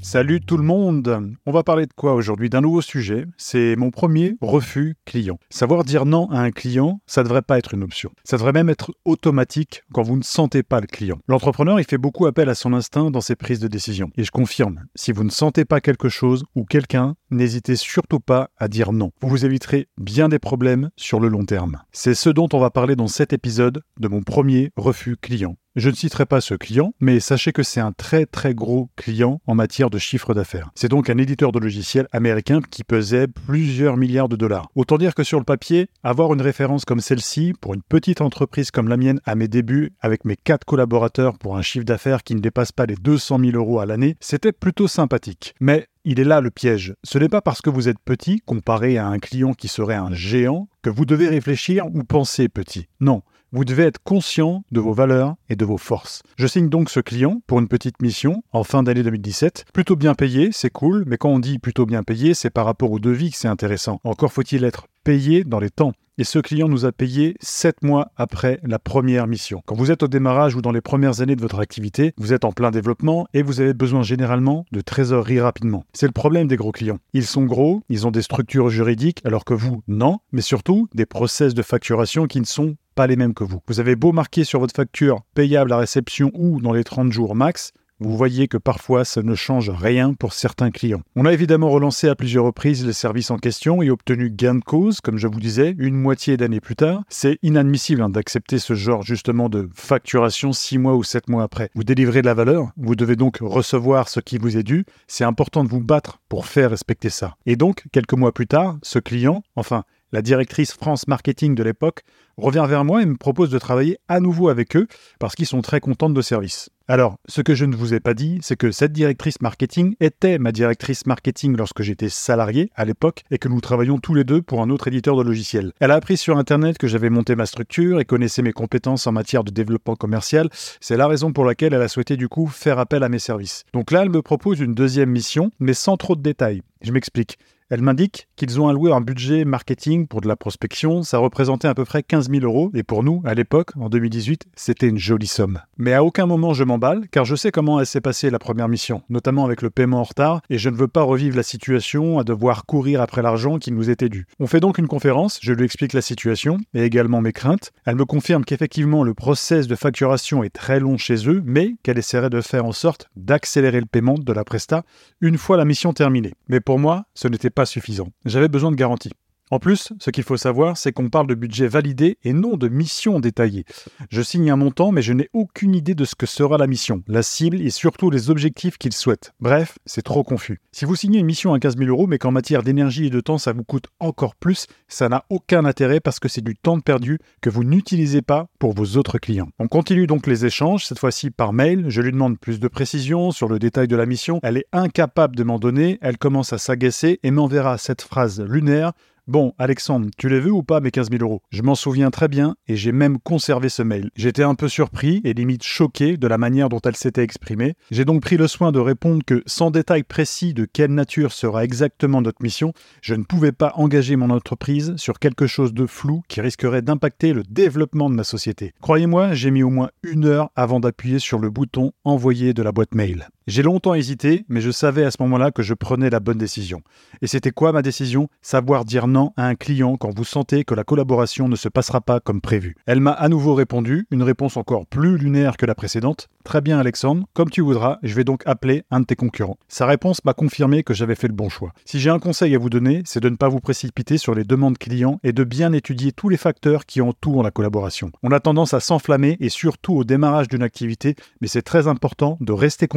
Salut 0.00 0.40
tout 0.40 0.56
le 0.56 0.62
monde 0.62 1.34
On 1.44 1.50
va 1.50 1.64
parler 1.64 1.86
de 1.86 1.92
quoi 1.92 2.14
aujourd'hui? 2.14 2.48
D'un 2.48 2.60
nouveau 2.60 2.80
sujet, 2.80 3.26
c'est 3.36 3.74
mon 3.76 3.90
premier 3.90 4.36
refus 4.40 4.94
client. 5.04 5.38
Savoir 5.50 5.82
dire 5.82 6.06
non 6.06 6.30
à 6.30 6.38
un 6.38 6.52
client, 6.52 7.00
ça 7.06 7.22
ne 7.22 7.24
devrait 7.24 7.42
pas 7.42 7.58
être 7.58 7.74
une 7.74 7.82
option. 7.82 8.12
Ça 8.22 8.36
devrait 8.36 8.52
même 8.52 8.70
être 8.70 8.92
automatique 9.04 9.82
quand 9.92 10.02
vous 10.02 10.16
ne 10.16 10.22
sentez 10.22 10.62
pas 10.62 10.80
le 10.80 10.86
client. 10.86 11.18
L'entrepreneur, 11.26 11.80
il 11.80 11.84
fait 11.84 11.98
beaucoup 11.98 12.26
appel 12.26 12.48
à 12.48 12.54
son 12.54 12.74
instinct 12.74 13.10
dans 13.10 13.20
ses 13.20 13.34
prises 13.34 13.60
de 13.60 13.68
décision. 13.68 14.10
Et 14.16 14.22
je 14.22 14.30
confirme, 14.30 14.86
si 14.94 15.10
vous 15.10 15.24
ne 15.24 15.30
sentez 15.30 15.64
pas 15.64 15.80
quelque 15.80 16.08
chose 16.08 16.44
ou 16.54 16.64
quelqu'un, 16.64 17.16
n'hésitez 17.30 17.74
surtout 17.74 18.20
pas 18.20 18.50
à 18.56 18.68
dire 18.68 18.92
non. 18.92 19.10
Vous 19.20 19.28
vous 19.28 19.44
éviterez 19.44 19.88
bien 19.98 20.28
des 20.28 20.38
problèmes 20.38 20.90
sur 20.96 21.18
le 21.18 21.28
long 21.28 21.44
terme. 21.44 21.82
C'est 21.92 22.14
ce 22.14 22.30
dont 22.30 22.48
on 22.52 22.60
va 22.60 22.70
parler 22.70 22.94
dans 22.94 23.08
cet 23.08 23.32
épisode 23.32 23.82
de 23.98 24.08
mon 24.08 24.22
premier 24.22 24.70
refus 24.76 25.16
client. 25.16 25.56
Je 25.78 25.90
ne 25.90 25.94
citerai 25.94 26.26
pas 26.26 26.40
ce 26.40 26.54
client, 26.54 26.92
mais 26.98 27.20
sachez 27.20 27.52
que 27.52 27.62
c'est 27.62 27.78
un 27.78 27.92
très 27.92 28.26
très 28.26 28.52
gros 28.52 28.90
client 28.96 29.40
en 29.46 29.54
matière 29.54 29.90
de 29.90 29.98
chiffre 29.98 30.34
d'affaires. 30.34 30.72
C'est 30.74 30.88
donc 30.88 31.08
un 31.08 31.18
éditeur 31.18 31.52
de 31.52 31.60
logiciels 31.60 32.08
américain 32.10 32.60
qui 32.68 32.82
pesait 32.82 33.28
plusieurs 33.28 33.96
milliards 33.96 34.28
de 34.28 34.34
dollars. 34.34 34.70
Autant 34.74 34.98
dire 34.98 35.14
que 35.14 35.22
sur 35.22 35.38
le 35.38 35.44
papier, 35.44 35.86
avoir 36.02 36.34
une 36.34 36.42
référence 36.42 36.84
comme 36.84 36.98
celle-ci 36.98 37.52
pour 37.60 37.74
une 37.74 37.82
petite 37.82 38.22
entreprise 38.22 38.72
comme 38.72 38.88
la 38.88 38.96
mienne 38.96 39.20
à 39.24 39.36
mes 39.36 39.46
débuts, 39.46 39.92
avec 40.00 40.24
mes 40.24 40.34
quatre 40.34 40.64
collaborateurs 40.64 41.38
pour 41.38 41.56
un 41.56 41.62
chiffre 41.62 41.84
d'affaires 41.84 42.24
qui 42.24 42.34
ne 42.34 42.40
dépasse 42.40 42.72
pas 42.72 42.86
les 42.86 42.96
200 42.96 43.38
000 43.38 43.52
euros 43.52 43.78
à 43.78 43.86
l'année, 43.86 44.16
c'était 44.18 44.50
plutôt 44.50 44.88
sympathique. 44.88 45.54
Mais 45.60 45.86
il 46.04 46.18
est 46.18 46.24
là 46.24 46.40
le 46.40 46.50
piège. 46.50 46.94
Ce 47.04 47.18
n'est 47.18 47.28
pas 47.28 47.42
parce 47.42 47.60
que 47.60 47.70
vous 47.70 47.88
êtes 47.88 48.00
petit, 48.04 48.40
comparé 48.40 48.98
à 48.98 49.06
un 49.06 49.20
client 49.20 49.52
qui 49.52 49.68
serait 49.68 49.94
un 49.94 50.12
géant, 50.12 50.68
que 50.82 50.90
vous 50.90 51.04
devez 51.04 51.28
réfléchir 51.28 51.86
ou 51.86 52.02
penser 52.02 52.48
petit. 52.48 52.88
Non. 52.98 53.22
Vous 53.50 53.64
devez 53.64 53.84
être 53.84 54.02
conscient 54.04 54.62
de 54.72 54.80
vos 54.80 54.92
valeurs 54.92 55.36
et 55.48 55.56
de 55.56 55.64
vos 55.64 55.78
forces. 55.78 56.22
Je 56.36 56.46
signe 56.46 56.68
donc 56.68 56.90
ce 56.90 57.00
client 57.00 57.40
pour 57.46 57.58
une 57.60 57.68
petite 57.68 58.02
mission 58.02 58.42
en 58.52 58.62
fin 58.62 58.82
d'année 58.82 59.02
2017. 59.02 59.64
Plutôt 59.72 59.96
bien 59.96 60.14
payé, 60.14 60.50
c'est 60.52 60.68
cool, 60.68 61.04
mais 61.06 61.16
quand 61.16 61.30
on 61.30 61.38
dit 61.38 61.58
plutôt 61.58 61.86
bien 61.86 62.02
payé, 62.02 62.34
c'est 62.34 62.50
par 62.50 62.66
rapport 62.66 62.92
au 62.92 62.98
devis 62.98 63.30
que 63.30 63.38
c'est 63.38 63.48
intéressant. 63.48 64.00
Encore 64.04 64.34
faut-il 64.34 64.64
être 64.64 64.86
payé 65.02 65.44
dans 65.44 65.60
les 65.60 65.70
temps. 65.70 65.94
Et 66.20 66.24
ce 66.24 66.40
client 66.40 66.68
nous 66.68 66.84
a 66.84 66.90
payé 66.90 67.36
7 67.40 67.84
mois 67.84 68.10
après 68.16 68.58
la 68.64 68.80
première 68.80 69.28
mission. 69.28 69.62
Quand 69.64 69.76
vous 69.76 69.92
êtes 69.92 70.02
au 70.02 70.08
démarrage 70.08 70.56
ou 70.56 70.60
dans 70.60 70.72
les 70.72 70.80
premières 70.80 71.20
années 71.20 71.36
de 71.36 71.40
votre 71.40 71.60
activité, 71.60 72.12
vous 72.18 72.32
êtes 72.32 72.44
en 72.44 72.50
plein 72.50 72.72
développement 72.72 73.28
et 73.34 73.42
vous 73.42 73.60
avez 73.60 73.72
besoin 73.72 74.02
généralement 74.02 74.66
de 74.72 74.80
trésorerie 74.80 75.40
rapidement. 75.40 75.84
C'est 75.92 76.06
le 76.06 76.12
problème 76.12 76.48
des 76.48 76.56
gros 76.56 76.72
clients. 76.72 76.98
Ils 77.12 77.24
sont 77.24 77.44
gros, 77.44 77.82
ils 77.88 78.04
ont 78.04 78.10
des 78.10 78.22
structures 78.22 78.68
juridiques 78.68 79.22
alors 79.24 79.44
que 79.44 79.54
vous, 79.54 79.82
non, 79.86 80.18
mais 80.32 80.42
surtout 80.42 80.88
des 80.92 81.06
process 81.06 81.54
de 81.54 81.62
facturation 81.62 82.26
qui 82.26 82.40
ne 82.40 82.46
sont 82.46 82.74
les 83.06 83.16
mêmes 83.16 83.34
que 83.34 83.44
vous. 83.44 83.60
Vous 83.68 83.80
avez 83.80 83.96
beau 83.96 84.12
marquer 84.12 84.44
sur 84.44 84.60
votre 84.60 84.74
facture 84.74 85.22
payable 85.34 85.72
à 85.72 85.78
réception 85.78 86.30
ou 86.34 86.60
dans 86.60 86.72
les 86.72 86.84
30 86.84 87.12
jours 87.12 87.34
max, 87.34 87.72
vous 88.00 88.16
voyez 88.16 88.46
que 88.46 88.56
parfois 88.56 89.04
ça 89.04 89.22
ne 89.22 89.34
change 89.34 89.70
rien 89.70 90.14
pour 90.14 90.32
certains 90.32 90.70
clients. 90.70 91.02
On 91.16 91.24
a 91.24 91.32
évidemment 91.32 91.68
relancé 91.68 92.08
à 92.08 92.14
plusieurs 92.14 92.44
reprises 92.44 92.86
les 92.86 92.92
services 92.92 93.32
en 93.32 93.38
question 93.38 93.82
et 93.82 93.90
obtenu 93.90 94.30
gain 94.30 94.54
de 94.54 94.62
cause, 94.62 95.00
comme 95.00 95.18
je 95.18 95.26
vous 95.26 95.40
disais, 95.40 95.74
une 95.78 95.96
moitié 95.96 96.36
d'année 96.36 96.60
plus 96.60 96.76
tard. 96.76 97.02
C'est 97.08 97.38
inadmissible 97.42 98.02
hein, 98.02 98.08
d'accepter 98.08 98.60
ce 98.60 98.74
genre 98.74 99.02
justement 99.02 99.48
de 99.48 99.68
facturation 99.74 100.52
6 100.52 100.78
mois 100.78 100.94
ou 100.94 101.02
7 101.02 101.28
mois 101.28 101.42
après. 101.42 101.70
Vous 101.74 101.82
délivrez 101.82 102.22
de 102.22 102.26
la 102.26 102.34
valeur, 102.34 102.70
vous 102.76 102.94
devez 102.94 103.16
donc 103.16 103.38
recevoir 103.40 104.08
ce 104.08 104.20
qui 104.20 104.38
vous 104.38 104.56
est 104.56 104.62
dû. 104.62 104.84
C'est 105.08 105.24
important 105.24 105.64
de 105.64 105.68
vous 105.68 105.82
battre 105.82 106.20
pour 106.28 106.46
faire 106.46 106.70
respecter 106.70 107.10
ça. 107.10 107.36
Et 107.46 107.56
donc, 107.56 107.84
quelques 107.90 108.14
mois 108.14 108.32
plus 108.32 108.46
tard, 108.46 108.78
ce 108.82 109.00
client, 109.00 109.42
enfin 109.56 109.82
la 110.12 110.22
directrice 110.22 110.72
France 110.72 111.08
Marketing 111.08 111.54
de 111.54 111.62
l'époque, 111.62 112.02
revient 112.36 112.66
vers 112.68 112.84
moi 112.84 113.02
et 113.02 113.06
me 113.06 113.16
propose 113.16 113.50
de 113.50 113.58
travailler 113.58 113.98
à 114.08 114.20
nouveau 114.20 114.48
avec 114.48 114.76
eux 114.76 114.86
parce 115.18 115.34
qu'ils 115.34 115.46
sont 115.46 115.60
très 115.60 115.80
contents 115.80 116.08
de 116.08 116.14
nos 116.14 116.22
services. 116.22 116.70
Alors, 116.90 117.18
ce 117.28 117.42
que 117.42 117.54
je 117.54 117.66
ne 117.66 117.76
vous 117.76 117.92
ai 117.92 118.00
pas 118.00 118.14
dit, 118.14 118.38
c'est 118.40 118.56
que 118.56 118.70
cette 118.70 118.92
directrice 118.92 119.42
marketing 119.42 119.94
était 120.00 120.38
ma 120.38 120.52
directrice 120.52 121.04
marketing 121.04 121.54
lorsque 121.54 121.82
j'étais 121.82 122.08
salarié 122.08 122.70
à 122.76 122.86
l'époque 122.86 123.24
et 123.30 123.36
que 123.36 123.48
nous 123.48 123.60
travaillions 123.60 123.98
tous 123.98 124.14
les 124.14 124.24
deux 124.24 124.40
pour 124.40 124.62
un 124.62 124.70
autre 124.70 124.88
éditeur 124.88 125.14
de 125.14 125.22
logiciels. 125.22 125.72
Elle 125.80 125.90
a 125.90 125.96
appris 125.96 126.16
sur 126.16 126.38
Internet 126.38 126.78
que 126.78 126.86
j'avais 126.86 127.10
monté 127.10 127.36
ma 127.36 127.44
structure 127.44 128.00
et 128.00 128.06
connaissait 128.06 128.40
mes 128.40 128.54
compétences 128.54 129.06
en 129.06 129.12
matière 129.12 129.44
de 129.44 129.50
développement 129.50 129.96
commercial. 129.96 130.48
C'est 130.80 130.96
la 130.96 131.08
raison 131.08 131.32
pour 131.34 131.44
laquelle 131.44 131.74
elle 131.74 131.82
a 131.82 131.88
souhaité 131.88 132.16
du 132.16 132.28
coup 132.28 132.46
faire 132.46 132.78
appel 132.78 133.02
à 133.02 133.10
mes 133.10 133.18
services. 133.18 133.64
Donc 133.74 133.90
là, 133.90 134.00
elle 134.02 134.10
me 134.10 134.22
propose 134.22 134.60
une 134.60 134.74
deuxième 134.74 135.10
mission, 135.10 135.50
mais 135.60 135.74
sans 135.74 135.98
trop 135.98 136.16
de 136.16 136.22
détails. 136.22 136.62
Je 136.80 136.92
m'explique. 136.92 137.36
Elle 137.70 137.82
m'indique 137.82 138.28
qu'ils 138.36 138.62
ont 138.62 138.68
alloué 138.68 138.92
un 138.92 139.02
budget 139.02 139.44
marketing 139.44 140.06
pour 140.06 140.22
de 140.22 140.28
la 140.28 140.36
prospection, 140.36 141.02
ça 141.02 141.18
représentait 141.18 141.68
à 141.68 141.74
peu 141.74 141.84
près 141.84 142.02
15 142.02 142.30
000 142.30 142.42
euros, 142.42 142.70
et 142.72 142.82
pour 142.82 143.02
nous, 143.02 143.20
à 143.26 143.34
l'époque, 143.34 143.72
en 143.76 143.90
2018, 143.90 144.46
c'était 144.56 144.88
une 144.88 144.96
jolie 144.96 145.26
somme. 145.26 145.60
Mais 145.76 145.92
à 145.92 146.02
aucun 146.02 146.24
moment 146.24 146.54
je 146.54 146.64
m'emballe, 146.64 147.08
car 147.10 147.26
je 147.26 147.36
sais 147.36 147.50
comment 147.50 147.78
elle 147.78 147.84
s'est 147.84 148.00
passée 148.00 148.30
la 148.30 148.38
première 148.38 148.68
mission, 148.68 149.02
notamment 149.10 149.44
avec 149.44 149.60
le 149.60 149.68
paiement 149.68 150.00
en 150.00 150.04
retard, 150.04 150.40
et 150.48 150.56
je 150.56 150.70
ne 150.70 150.76
veux 150.76 150.88
pas 150.88 151.02
revivre 151.02 151.36
la 151.36 151.42
situation 151.42 152.18
à 152.18 152.24
devoir 152.24 152.64
courir 152.64 153.02
après 153.02 153.20
l'argent 153.20 153.58
qui 153.58 153.70
nous 153.70 153.90
était 153.90 154.08
dû. 154.08 154.26
On 154.40 154.46
fait 154.46 154.60
donc 154.60 154.78
une 154.78 154.88
conférence, 154.88 155.38
je 155.42 155.52
lui 155.52 155.66
explique 155.66 155.92
la 155.92 156.00
situation, 156.00 156.56
et 156.72 156.84
également 156.84 157.20
mes 157.20 157.34
craintes. 157.34 157.72
Elle 157.84 157.96
me 157.96 158.06
confirme 158.06 158.46
qu'effectivement 158.46 159.04
le 159.04 159.12
process 159.12 159.66
de 159.66 159.74
facturation 159.74 160.42
est 160.42 160.54
très 160.54 160.80
long 160.80 160.96
chez 160.96 161.28
eux, 161.28 161.42
mais 161.44 161.74
qu'elle 161.82 161.98
essaierait 161.98 162.30
de 162.30 162.40
faire 162.40 162.64
en 162.64 162.72
sorte 162.72 163.10
d'accélérer 163.14 163.80
le 163.80 163.86
paiement 163.86 164.14
de 164.14 164.32
la 164.32 164.44
presta 164.44 164.84
une 165.20 165.36
fois 165.36 165.58
la 165.58 165.66
mission 165.66 165.92
terminée. 165.92 166.32
Mais 166.48 166.60
pour 166.60 166.78
moi, 166.78 167.04
ce 167.12 167.28
n'était 167.28 167.50
suffisant. 167.66 168.08
J'avais 168.24 168.48
besoin 168.48 168.70
de 168.70 168.76
garantie. 168.76 169.10
En 169.50 169.58
plus, 169.58 169.92
ce 169.98 170.10
qu'il 170.10 170.24
faut 170.24 170.36
savoir, 170.36 170.76
c'est 170.76 170.92
qu'on 170.92 171.08
parle 171.08 171.26
de 171.26 171.34
budget 171.34 171.68
validé 171.68 172.18
et 172.22 172.34
non 172.34 172.56
de 172.56 172.68
mission 172.68 173.18
détaillée. 173.18 173.64
Je 174.10 174.20
signe 174.20 174.50
un 174.50 174.56
montant, 174.56 174.92
mais 174.92 175.00
je 175.00 175.14
n'ai 175.14 175.30
aucune 175.32 175.74
idée 175.74 175.94
de 175.94 176.04
ce 176.04 176.14
que 176.14 176.26
sera 176.26 176.58
la 176.58 176.66
mission, 176.66 177.02
la 177.06 177.22
cible 177.22 177.62
et 177.62 177.70
surtout 177.70 178.10
les 178.10 178.28
objectifs 178.28 178.76
qu'il 178.76 178.92
souhaite. 178.92 179.32
Bref, 179.40 179.78
c'est 179.86 180.02
trop 180.02 180.22
confus. 180.22 180.60
Si 180.72 180.84
vous 180.84 180.96
signez 180.96 181.20
une 181.20 181.26
mission 181.26 181.54
à 181.54 181.58
15 181.58 181.78
000 181.78 181.88
euros, 181.88 182.06
mais 182.06 182.18
qu'en 182.18 182.30
matière 182.30 182.62
d'énergie 182.62 183.06
et 183.06 183.10
de 183.10 183.20
temps, 183.20 183.38
ça 183.38 183.52
vous 183.52 183.64
coûte 183.64 183.86
encore 184.00 184.34
plus, 184.34 184.66
ça 184.86 185.08
n'a 185.08 185.24
aucun 185.30 185.64
intérêt 185.64 186.00
parce 186.00 186.20
que 186.20 186.28
c'est 186.28 186.44
du 186.44 186.54
temps 186.54 186.80
perdu 186.80 187.18
que 187.40 187.48
vous 187.48 187.64
n'utilisez 187.64 188.22
pas 188.22 188.48
pour 188.58 188.74
vos 188.74 188.96
autres 188.96 189.18
clients. 189.18 189.48
On 189.58 189.66
continue 189.66 190.06
donc 190.06 190.26
les 190.26 190.44
échanges, 190.44 190.84
cette 190.84 190.98
fois-ci 190.98 191.30
par 191.30 191.54
mail. 191.54 191.86
Je 191.88 192.02
lui 192.02 192.12
demande 192.12 192.38
plus 192.38 192.60
de 192.60 192.68
précisions 192.68 193.30
sur 193.30 193.48
le 193.48 193.58
détail 193.58 193.88
de 193.88 193.96
la 193.96 194.04
mission. 194.04 194.40
Elle 194.42 194.58
est 194.58 194.66
incapable 194.72 195.36
de 195.36 195.42
m'en 195.42 195.58
donner. 195.58 195.98
Elle 196.02 196.18
commence 196.18 196.52
à 196.52 196.58
s'agacer 196.58 197.18
et 197.22 197.30
m'enverra 197.30 197.78
cette 197.78 198.02
phrase 198.02 198.42
lunaire 198.42 198.92
Bon, 199.28 199.52
Alexandre, 199.58 200.08
tu 200.16 200.30
les 200.30 200.40
veux 200.40 200.50
ou 200.50 200.62
pas 200.62 200.80
mes 200.80 200.90
15 200.90 201.10
000 201.10 201.22
euros? 201.22 201.42
Je 201.50 201.60
m'en 201.60 201.74
souviens 201.74 202.10
très 202.10 202.28
bien 202.28 202.56
et 202.66 202.76
j'ai 202.76 202.92
même 202.92 203.18
conservé 203.18 203.68
ce 203.68 203.82
mail. 203.82 204.08
J'étais 204.16 204.42
un 204.42 204.54
peu 204.54 204.68
surpris 204.68 205.20
et 205.22 205.34
limite 205.34 205.64
choqué 205.64 206.16
de 206.16 206.26
la 206.26 206.38
manière 206.38 206.70
dont 206.70 206.80
elle 206.82 206.96
s'était 206.96 207.24
exprimée. 207.24 207.74
J'ai 207.90 208.06
donc 208.06 208.22
pris 208.22 208.38
le 208.38 208.48
soin 208.48 208.72
de 208.72 208.78
répondre 208.78 209.22
que, 209.26 209.42
sans 209.44 209.70
détail 209.70 210.02
précis 210.02 210.54
de 210.54 210.64
quelle 210.64 210.94
nature 210.94 211.32
sera 211.32 211.62
exactement 211.62 212.22
notre 212.22 212.42
mission, 212.42 212.72
je 213.02 213.14
ne 213.14 213.22
pouvais 213.22 213.52
pas 213.52 213.74
engager 213.74 214.16
mon 214.16 214.30
entreprise 214.30 214.94
sur 214.96 215.18
quelque 215.18 215.46
chose 215.46 215.74
de 215.74 215.84
flou 215.84 216.22
qui 216.28 216.40
risquerait 216.40 216.80
d'impacter 216.80 217.34
le 217.34 217.42
développement 217.42 218.08
de 218.08 218.14
ma 218.14 218.24
société. 218.24 218.72
Croyez-moi, 218.80 219.34
j'ai 219.34 219.50
mis 219.50 219.62
au 219.62 219.68
moins 219.68 219.90
une 220.02 220.24
heure 220.24 220.48
avant 220.56 220.80
d'appuyer 220.80 221.18
sur 221.18 221.38
le 221.38 221.50
bouton 221.50 221.92
envoyer 222.02 222.54
de 222.54 222.62
la 222.62 222.72
boîte 222.72 222.94
mail. 222.94 223.28
J'ai 223.48 223.62
longtemps 223.62 223.94
hésité, 223.94 224.44
mais 224.50 224.60
je 224.60 224.70
savais 224.70 225.06
à 225.06 225.10
ce 225.10 225.16
moment-là 225.20 225.52
que 225.52 225.62
je 225.62 225.72
prenais 225.72 226.10
la 226.10 226.20
bonne 226.20 226.36
décision. 226.36 226.82
Et 227.22 227.26
c'était 227.26 227.50
quoi 227.50 227.72
ma 227.72 227.80
décision? 227.80 228.28
Savoir 228.42 228.84
dire 228.84 229.06
non 229.06 229.32
à 229.38 229.46
un 229.46 229.54
client 229.54 229.96
quand 229.96 230.14
vous 230.14 230.24
sentez 230.24 230.64
que 230.64 230.74
la 230.74 230.84
collaboration 230.84 231.48
ne 231.48 231.56
se 231.56 231.70
passera 231.70 232.02
pas 232.02 232.20
comme 232.20 232.42
prévu. 232.42 232.76
Elle 232.84 233.00
m'a 233.00 233.12
à 233.12 233.30
nouveau 233.30 233.54
répondu, 233.54 234.06
une 234.10 234.22
réponse 234.22 234.58
encore 234.58 234.84
plus 234.84 235.16
lunaire 235.16 235.56
que 235.56 235.64
la 235.64 235.74
précédente. 235.74 236.28
Très 236.44 236.60
bien 236.60 236.78
Alexandre, 236.78 237.24
comme 237.32 237.48
tu 237.48 237.62
voudras, 237.62 237.96
je 238.02 238.14
vais 238.14 238.24
donc 238.24 238.42
appeler 238.44 238.82
un 238.90 239.00
de 239.00 239.06
tes 239.06 239.16
concurrents. 239.16 239.56
Sa 239.66 239.86
réponse 239.86 240.22
m'a 240.26 240.34
confirmé 240.34 240.82
que 240.82 240.92
j'avais 240.92 241.14
fait 241.14 241.28
le 241.28 241.32
bon 241.32 241.48
choix. 241.48 241.72
Si 241.86 242.00
j'ai 242.00 242.10
un 242.10 242.18
conseil 242.18 242.54
à 242.54 242.58
vous 242.58 242.68
donner, 242.68 243.00
c'est 243.06 243.20
de 243.20 243.30
ne 243.30 243.36
pas 243.36 243.48
vous 243.48 243.60
précipiter 243.60 244.18
sur 244.18 244.34
les 244.34 244.44
demandes 244.44 244.76
clients 244.76 245.20
et 245.24 245.32
de 245.32 245.44
bien 245.44 245.72
étudier 245.72 246.12
tous 246.12 246.28
les 246.28 246.36
facteurs 246.36 246.84
qui 246.84 247.00
entourent 247.00 247.42
la 247.42 247.50
collaboration. 247.50 248.12
On 248.22 248.30
a 248.30 248.40
tendance 248.40 248.74
à 248.74 248.80
s'enflammer 248.80 249.38
et 249.40 249.48
surtout 249.48 249.94
au 249.94 250.04
démarrage 250.04 250.48
d'une 250.48 250.62
activité, 250.62 251.16
mais 251.40 251.48
c'est 251.48 251.62
très 251.62 251.88
important 251.88 252.36
de 252.42 252.52
rester 252.52 252.88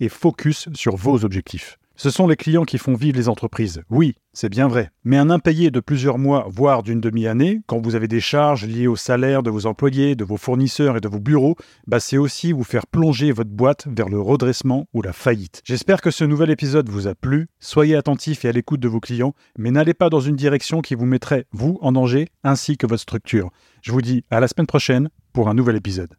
et 0.00 0.08
focus 0.08 0.68
sur 0.74 0.96
vos 0.96 1.24
objectifs. 1.24 1.78
Ce 2.02 2.08
sont 2.08 2.26
les 2.26 2.36
clients 2.36 2.64
qui 2.64 2.78
font 2.78 2.94
vivre 2.94 3.18
les 3.18 3.28
entreprises. 3.28 3.82
Oui, 3.90 4.14
c'est 4.32 4.48
bien 4.48 4.68
vrai. 4.68 4.90
Mais 5.04 5.18
un 5.18 5.28
impayé 5.28 5.70
de 5.70 5.80
plusieurs 5.80 6.16
mois, 6.16 6.46
voire 6.48 6.82
d'une 6.82 7.02
demi-année, 7.02 7.60
quand 7.66 7.78
vous 7.78 7.94
avez 7.94 8.08
des 8.08 8.22
charges 8.22 8.64
liées 8.64 8.86
au 8.86 8.96
salaire 8.96 9.42
de 9.42 9.50
vos 9.50 9.66
employés, 9.66 10.14
de 10.14 10.24
vos 10.24 10.38
fournisseurs 10.38 10.96
et 10.96 11.02
de 11.02 11.08
vos 11.08 11.20
bureaux, 11.20 11.56
bah 11.86 12.00
c'est 12.00 12.16
aussi 12.16 12.52
vous 12.52 12.64
faire 12.64 12.86
plonger 12.86 13.32
votre 13.32 13.50
boîte 13.50 13.86
vers 13.86 14.08
le 14.08 14.18
redressement 14.18 14.86
ou 14.94 15.02
la 15.02 15.12
faillite. 15.12 15.60
J'espère 15.66 16.00
que 16.00 16.10
ce 16.10 16.24
nouvel 16.24 16.48
épisode 16.48 16.88
vous 16.88 17.06
a 17.06 17.14
plu. 17.14 17.48
Soyez 17.58 17.96
attentifs 17.96 18.46
et 18.46 18.48
à 18.48 18.52
l'écoute 18.52 18.80
de 18.80 18.88
vos 18.88 19.00
clients, 19.00 19.34
mais 19.58 19.70
n'allez 19.70 19.92
pas 19.92 20.08
dans 20.08 20.20
une 20.20 20.36
direction 20.36 20.80
qui 20.80 20.94
vous 20.94 21.04
mettrait, 21.04 21.44
vous, 21.52 21.78
en 21.82 21.92
danger, 21.92 22.28
ainsi 22.44 22.78
que 22.78 22.86
votre 22.86 23.02
structure. 23.02 23.50
Je 23.82 23.92
vous 23.92 24.00
dis 24.00 24.24
à 24.30 24.40
la 24.40 24.48
semaine 24.48 24.66
prochaine 24.66 25.10
pour 25.34 25.50
un 25.50 25.54
nouvel 25.54 25.76
épisode. 25.76 26.16